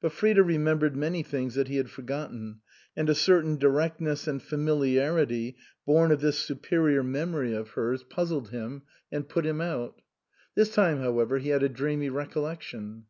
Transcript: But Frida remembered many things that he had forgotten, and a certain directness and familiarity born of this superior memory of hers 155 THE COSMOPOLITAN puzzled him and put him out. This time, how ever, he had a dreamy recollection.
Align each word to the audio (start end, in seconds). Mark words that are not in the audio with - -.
But 0.00 0.12
Frida 0.12 0.42
remembered 0.42 0.96
many 0.96 1.22
things 1.22 1.54
that 1.54 1.68
he 1.68 1.76
had 1.76 1.90
forgotten, 1.90 2.60
and 2.96 3.10
a 3.10 3.14
certain 3.14 3.58
directness 3.58 4.26
and 4.26 4.42
familiarity 4.42 5.54
born 5.84 6.10
of 6.12 6.22
this 6.22 6.38
superior 6.38 7.02
memory 7.02 7.52
of 7.52 7.68
hers 7.72 8.00
155 8.02 8.08
THE 8.08 8.14
COSMOPOLITAN 8.14 8.16
puzzled 8.16 8.48
him 8.48 8.82
and 9.12 9.28
put 9.28 9.44
him 9.44 9.60
out. 9.60 10.00
This 10.54 10.74
time, 10.74 11.00
how 11.00 11.18
ever, 11.20 11.36
he 11.36 11.50
had 11.50 11.62
a 11.62 11.68
dreamy 11.68 12.08
recollection. 12.08 13.04